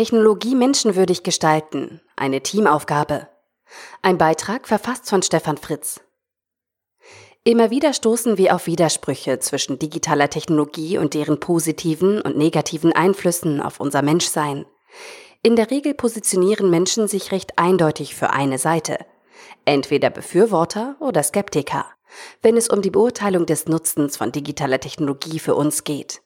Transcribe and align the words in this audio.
Technologie 0.00 0.54
menschenwürdig 0.54 1.24
gestalten. 1.24 2.00
Eine 2.16 2.42
Teamaufgabe. 2.42 3.28
Ein 4.00 4.16
Beitrag 4.16 4.66
verfasst 4.66 5.10
von 5.10 5.22
Stefan 5.22 5.58
Fritz. 5.58 6.00
Immer 7.44 7.70
wieder 7.70 7.92
stoßen 7.92 8.38
wir 8.38 8.54
auf 8.54 8.66
Widersprüche 8.66 9.40
zwischen 9.40 9.78
digitaler 9.78 10.30
Technologie 10.30 10.96
und 10.96 11.12
deren 11.12 11.38
positiven 11.38 12.18
und 12.22 12.38
negativen 12.38 12.94
Einflüssen 12.94 13.60
auf 13.60 13.78
unser 13.78 14.00
Menschsein. 14.00 14.64
In 15.42 15.54
der 15.54 15.70
Regel 15.70 15.92
positionieren 15.92 16.70
Menschen 16.70 17.06
sich 17.06 17.30
recht 17.30 17.58
eindeutig 17.58 18.14
für 18.14 18.30
eine 18.30 18.56
Seite. 18.56 19.04
Entweder 19.66 20.08
Befürworter 20.08 20.96
oder 21.00 21.22
Skeptiker, 21.22 21.84
wenn 22.40 22.56
es 22.56 22.70
um 22.70 22.80
die 22.80 22.88
Beurteilung 22.88 23.44
des 23.44 23.66
Nutzens 23.66 24.16
von 24.16 24.32
digitaler 24.32 24.80
Technologie 24.80 25.38
für 25.38 25.54
uns 25.54 25.84
geht. 25.84 26.22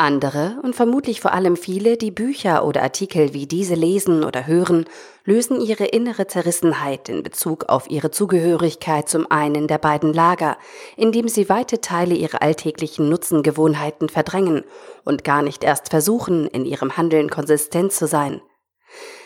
Andere 0.00 0.56
und 0.62 0.74
vermutlich 0.74 1.20
vor 1.20 1.34
allem 1.34 1.58
viele, 1.58 1.98
die 1.98 2.10
Bücher 2.10 2.64
oder 2.64 2.82
Artikel 2.82 3.34
wie 3.34 3.46
diese 3.46 3.74
lesen 3.74 4.24
oder 4.24 4.46
hören, 4.46 4.86
lösen 5.26 5.60
ihre 5.60 5.84
innere 5.84 6.26
Zerrissenheit 6.26 7.10
in 7.10 7.22
Bezug 7.22 7.66
auf 7.68 7.90
ihre 7.90 8.10
Zugehörigkeit 8.10 9.10
zum 9.10 9.30
einen 9.30 9.68
der 9.68 9.76
beiden 9.76 10.14
Lager, 10.14 10.56
indem 10.96 11.28
sie 11.28 11.50
weite 11.50 11.82
Teile 11.82 12.14
ihrer 12.14 12.40
alltäglichen 12.40 13.10
Nutzengewohnheiten 13.10 14.08
verdrängen 14.08 14.64
und 15.04 15.22
gar 15.22 15.42
nicht 15.42 15.64
erst 15.64 15.90
versuchen, 15.90 16.46
in 16.46 16.64
ihrem 16.64 16.96
Handeln 16.96 17.28
konsistent 17.28 17.92
zu 17.92 18.06
sein. 18.06 18.40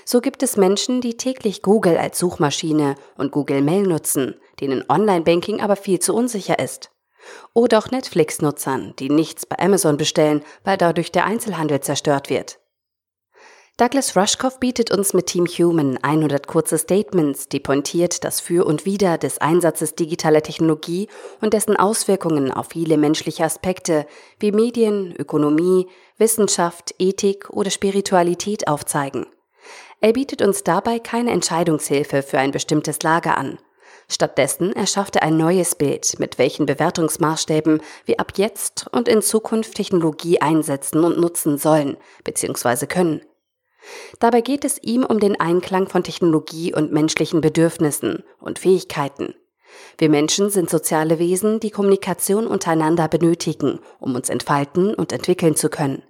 So 0.05 0.21
gibt 0.21 0.43
es 0.43 0.57
Menschen, 0.57 1.01
die 1.01 1.17
täglich 1.17 1.63
Google 1.63 1.97
als 1.97 2.19
Suchmaschine 2.19 2.97
und 3.17 3.31
Google 3.31 3.63
Mail 3.63 3.85
nutzen, 3.85 4.35
denen 4.61 4.83
Online-Banking 4.89 5.61
aber 5.61 5.77
viel 5.77 6.01
zu 6.01 6.15
unsicher 6.15 6.59
ist. 6.59 6.91
Oder 7.53 7.79
auch 7.79 7.91
Netflix-Nutzern, 7.91 8.95
die 8.99 9.11
nichts 9.11 9.47
bei 9.47 9.59
Amazon 9.59 9.97
bestellen, 9.97 10.43
weil 10.65 10.77
dadurch 10.77 11.13
der 11.13 11.25
Einzelhandel 11.25 11.81
zerstört 11.81 12.31
wird. 12.31 12.59
Douglas 13.77 14.17
Rushkoff 14.17 14.61
bietet 14.61 14.93
uns 14.93 15.15
mit 15.15 15.27
Team 15.27 15.47
Human 15.47 15.99
100 16.01 16.47
kurze 16.47 16.79
Statements, 16.79 17.49
die 17.49 17.59
pointiert 17.59 18.23
das 18.23 18.39
Für 18.39 18.67
und 18.67 18.85
Wider 18.85 19.19
des 19.19 19.39
Einsatzes 19.39 19.97
digitaler 19.97 20.43
Technologie 20.43 21.09
und 21.41 21.55
dessen 21.55 21.77
Auswirkungen 21.77 22.53
auf 22.53 22.69
viele 22.69 22.97
menschliche 22.97 23.43
Aspekte 23.43 24.07
wie 24.39 24.53
Medien, 24.53 25.13
Ökonomie, 25.19 25.89
Wissenschaft, 26.19 26.95
Ethik 27.01 27.51
oder 27.51 27.71
Spiritualität 27.71 28.69
aufzeigen. 28.69 29.27
Er 30.01 30.13
bietet 30.13 30.41
uns 30.41 30.63
dabei 30.63 31.01
keine 31.01 31.33
Entscheidungshilfe 31.33 32.23
für 32.23 32.39
ein 32.39 32.53
bestimmtes 32.53 33.03
Lager 33.03 33.37
an. 33.37 33.59
Stattdessen 34.09 34.73
erschafft 34.73 35.17
er 35.17 35.23
ein 35.23 35.37
neues 35.37 35.75
Bild, 35.75 36.19
mit 36.19 36.39
welchen 36.39 36.67
Bewertungsmaßstäben 36.67 37.81
wir 38.05 38.21
ab 38.21 38.33
jetzt 38.37 38.87
und 38.93 39.09
in 39.09 39.23
Zukunft 39.23 39.75
Technologie 39.75 40.41
einsetzen 40.41 41.05
und 41.05 41.19
nutzen 41.19 41.59
sollen 41.59 41.97
bzw. 42.25 42.87
können. 42.87 43.23
Dabei 44.19 44.41
geht 44.41 44.65
es 44.65 44.83
ihm 44.83 45.05
um 45.05 45.21
den 45.21 45.39
Einklang 45.39 45.89
von 45.89 46.03
Technologie 46.03 46.75
und 46.75 46.93
menschlichen 46.93 47.41
Bedürfnissen 47.41 48.25
und 48.41 48.59
Fähigkeiten. 48.59 49.35
Wir 49.99 50.09
Menschen 50.09 50.51
sind 50.51 50.71
soziale 50.71 51.19
Wesen, 51.19 51.61
die 51.61 51.71
Kommunikation 51.71 52.47
untereinander 52.47 53.09
benötigen, 53.09 53.81
um 53.99 54.15
uns 54.15 54.29
entfalten 54.29 54.95
und 54.95 55.13
entwickeln 55.13 55.57
zu 55.57 55.69
können. 55.69 56.03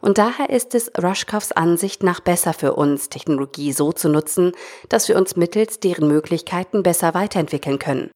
Und 0.00 0.18
daher 0.18 0.50
ist 0.50 0.74
es 0.74 0.90
Rushkoffs 1.02 1.52
Ansicht 1.52 2.02
nach 2.02 2.20
besser 2.20 2.52
für 2.52 2.74
uns, 2.74 3.08
Technologie 3.08 3.72
so 3.72 3.92
zu 3.92 4.08
nutzen, 4.08 4.52
dass 4.88 5.08
wir 5.08 5.16
uns 5.16 5.36
mittels 5.36 5.80
deren 5.80 6.08
Möglichkeiten 6.08 6.82
besser 6.82 7.14
weiterentwickeln 7.14 7.78
können. 7.78 8.10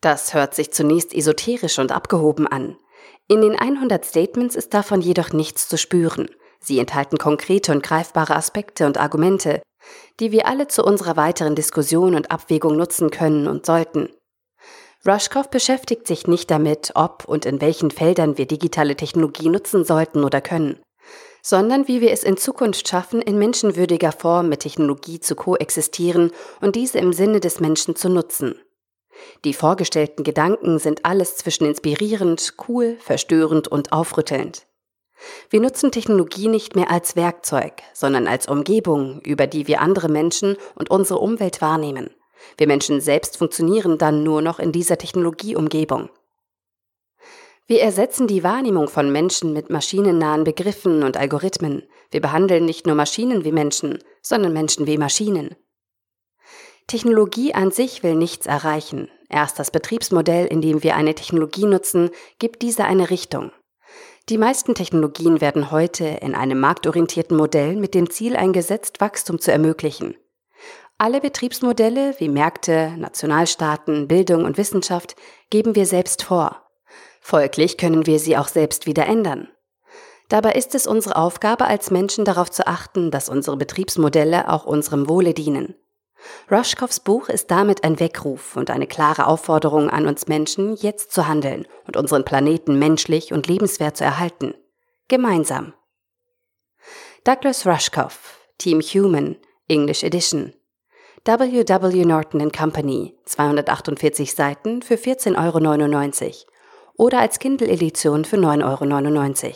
Das 0.00 0.34
hört 0.34 0.54
sich 0.54 0.72
zunächst 0.72 1.14
esoterisch 1.14 1.78
und 1.78 1.92
abgehoben 1.92 2.46
an. 2.46 2.76
In 3.28 3.40
den 3.40 3.56
100 3.56 4.04
Statements 4.04 4.56
ist 4.56 4.74
davon 4.74 5.00
jedoch 5.00 5.32
nichts 5.32 5.68
zu 5.68 5.78
spüren. 5.78 6.28
Sie 6.60 6.78
enthalten 6.78 7.18
konkrete 7.18 7.72
und 7.72 7.82
greifbare 7.82 8.36
Aspekte 8.36 8.86
und 8.86 8.98
Argumente, 8.98 9.62
die 10.20 10.32
wir 10.32 10.46
alle 10.46 10.68
zu 10.68 10.84
unserer 10.84 11.16
weiteren 11.16 11.54
Diskussion 11.54 12.14
und 12.14 12.30
Abwägung 12.30 12.76
nutzen 12.76 13.10
können 13.10 13.48
und 13.48 13.66
sollten. 13.66 14.10
Rushkoff 15.06 15.50
beschäftigt 15.50 16.06
sich 16.06 16.28
nicht 16.28 16.50
damit, 16.50 16.92
ob 16.94 17.24
und 17.26 17.44
in 17.44 17.60
welchen 17.60 17.90
Feldern 17.90 18.38
wir 18.38 18.46
digitale 18.46 18.96
Technologie 18.96 19.48
nutzen 19.48 19.84
sollten 19.84 20.22
oder 20.22 20.40
können 20.40 20.80
sondern 21.42 21.88
wie 21.88 22.00
wir 22.00 22.12
es 22.12 22.22
in 22.22 22.36
Zukunft 22.36 22.88
schaffen, 22.88 23.20
in 23.20 23.38
menschenwürdiger 23.38 24.12
Form 24.12 24.48
mit 24.48 24.60
Technologie 24.60 25.20
zu 25.20 25.34
koexistieren 25.34 26.30
und 26.60 26.76
diese 26.76 26.98
im 26.98 27.12
Sinne 27.12 27.40
des 27.40 27.60
Menschen 27.60 27.96
zu 27.96 28.08
nutzen. 28.08 28.54
Die 29.44 29.52
vorgestellten 29.52 30.24
Gedanken 30.24 30.78
sind 30.78 31.04
alles 31.04 31.36
zwischen 31.36 31.66
inspirierend, 31.66 32.54
cool, 32.68 32.96
verstörend 33.00 33.68
und 33.68 33.92
aufrüttelnd. 33.92 34.66
Wir 35.50 35.60
nutzen 35.60 35.92
Technologie 35.92 36.48
nicht 36.48 36.74
mehr 36.74 36.90
als 36.90 37.14
Werkzeug, 37.14 37.74
sondern 37.92 38.26
als 38.26 38.48
Umgebung, 38.48 39.20
über 39.20 39.46
die 39.46 39.66
wir 39.66 39.80
andere 39.80 40.08
Menschen 40.08 40.56
und 40.74 40.90
unsere 40.90 41.20
Umwelt 41.20 41.60
wahrnehmen. 41.60 42.10
Wir 42.56 42.66
Menschen 42.66 43.00
selbst 43.00 43.36
funktionieren 43.36 43.98
dann 43.98 44.24
nur 44.24 44.42
noch 44.42 44.58
in 44.58 44.72
dieser 44.72 44.98
Technologieumgebung. 44.98 46.10
Wir 47.66 47.80
ersetzen 47.80 48.26
die 48.26 48.42
Wahrnehmung 48.42 48.88
von 48.88 49.12
Menschen 49.12 49.52
mit 49.52 49.70
maschinennahen 49.70 50.44
Begriffen 50.44 51.02
und 51.04 51.16
Algorithmen. 51.16 51.84
Wir 52.10 52.20
behandeln 52.20 52.64
nicht 52.64 52.86
nur 52.86 52.96
Maschinen 52.96 53.44
wie 53.44 53.52
Menschen, 53.52 53.98
sondern 54.20 54.52
Menschen 54.52 54.86
wie 54.86 54.98
Maschinen. 54.98 55.54
Technologie 56.88 57.54
an 57.54 57.70
sich 57.70 58.02
will 58.02 58.16
nichts 58.16 58.46
erreichen. 58.46 59.08
Erst 59.28 59.58
das 59.58 59.70
Betriebsmodell, 59.70 60.46
in 60.46 60.60
dem 60.60 60.82
wir 60.82 60.96
eine 60.96 61.14
Technologie 61.14 61.64
nutzen, 61.64 62.10
gibt 62.38 62.62
dieser 62.62 62.84
eine 62.84 63.10
Richtung. 63.10 63.52
Die 64.28 64.38
meisten 64.38 64.74
Technologien 64.74 65.40
werden 65.40 65.70
heute 65.70 66.04
in 66.04 66.34
einem 66.34 66.60
marktorientierten 66.60 67.36
Modell 67.36 67.76
mit 67.76 67.94
dem 67.94 68.10
Ziel 68.10 68.36
eingesetzt, 68.36 69.00
Wachstum 69.00 69.40
zu 69.40 69.50
ermöglichen. 69.50 70.16
Alle 70.98 71.20
Betriebsmodelle 71.20 72.14
wie 72.18 72.28
Märkte, 72.28 72.94
Nationalstaaten, 72.98 74.06
Bildung 74.06 74.44
und 74.44 74.58
Wissenschaft 74.58 75.16
geben 75.50 75.74
wir 75.74 75.86
selbst 75.86 76.22
vor. 76.22 76.62
Folglich 77.24 77.78
können 77.78 78.04
wir 78.04 78.18
sie 78.18 78.36
auch 78.36 78.48
selbst 78.48 78.86
wieder 78.86 79.06
ändern. 79.06 79.48
Dabei 80.28 80.52
ist 80.52 80.74
es 80.74 80.88
unsere 80.88 81.16
Aufgabe 81.16 81.66
als 81.66 81.92
Menschen 81.92 82.24
darauf 82.24 82.50
zu 82.50 82.66
achten, 82.66 83.12
dass 83.12 83.28
unsere 83.28 83.56
Betriebsmodelle 83.56 84.50
auch 84.50 84.66
unserem 84.66 85.08
Wohle 85.08 85.32
dienen. 85.32 85.76
Rushkoffs 86.50 87.00
Buch 87.00 87.28
ist 87.28 87.50
damit 87.50 87.84
ein 87.84 88.00
Weckruf 88.00 88.56
und 88.56 88.70
eine 88.70 88.88
klare 88.88 89.26
Aufforderung 89.26 89.88
an 89.88 90.06
uns 90.06 90.26
Menschen, 90.26 90.74
jetzt 90.74 91.12
zu 91.12 91.28
handeln 91.28 91.66
und 91.86 91.96
unseren 91.96 92.24
Planeten 92.24 92.78
menschlich 92.78 93.32
und 93.32 93.46
lebenswert 93.46 93.96
zu 93.96 94.04
erhalten. 94.04 94.54
Gemeinsam. 95.08 95.74
Douglas 97.24 97.66
Rushkoff, 97.66 98.40
Team 98.58 98.80
Human, 98.80 99.36
English 99.68 100.02
Edition. 100.02 100.54
W.W. 101.24 102.04
Norton 102.04 102.50
Company, 102.50 103.16
248 103.26 104.34
Seiten 104.34 104.82
für 104.82 104.94
14,99 104.94 105.36
Euro 105.38 106.51
oder 106.96 107.20
als 107.20 107.38
Kindle-Edition 107.38 108.24
für 108.24 108.36
9,99 108.36 109.46
Euro. 109.46 109.54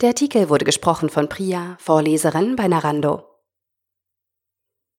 Der 0.00 0.08
Artikel 0.10 0.48
wurde 0.48 0.64
gesprochen 0.64 1.10
von 1.10 1.28
Priya, 1.28 1.76
Vorleserin 1.80 2.56
bei 2.56 2.68
Narando. 2.68 3.27